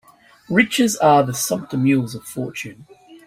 [0.49, 2.87] Riches are the sumpter mules of fortune.